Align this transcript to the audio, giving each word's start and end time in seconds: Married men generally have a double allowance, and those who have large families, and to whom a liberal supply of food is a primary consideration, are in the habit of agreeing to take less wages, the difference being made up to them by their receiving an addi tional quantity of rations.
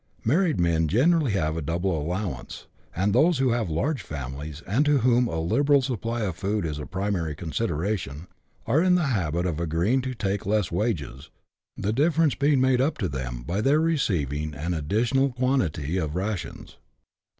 Married 0.25 0.59
men 0.59 0.87
generally 0.87 1.33
have 1.33 1.55
a 1.55 1.61
double 1.61 1.95
allowance, 1.95 2.65
and 2.95 3.13
those 3.13 3.37
who 3.37 3.49
have 3.51 3.69
large 3.69 4.01
families, 4.01 4.63
and 4.65 4.83
to 4.83 4.97
whom 5.01 5.27
a 5.27 5.39
liberal 5.39 5.83
supply 5.83 6.21
of 6.23 6.35
food 6.35 6.65
is 6.65 6.79
a 6.79 6.87
primary 6.87 7.35
consideration, 7.35 8.25
are 8.65 8.81
in 8.81 8.95
the 8.95 9.03
habit 9.05 9.45
of 9.45 9.59
agreeing 9.59 10.01
to 10.01 10.15
take 10.15 10.47
less 10.47 10.71
wages, 10.71 11.29
the 11.77 11.93
difference 11.93 12.33
being 12.33 12.59
made 12.59 12.81
up 12.81 12.97
to 12.97 13.07
them 13.07 13.43
by 13.43 13.61
their 13.61 13.79
receiving 13.79 14.55
an 14.55 14.71
addi 14.73 15.03
tional 15.05 15.35
quantity 15.35 15.97
of 15.97 16.15
rations. 16.15 16.77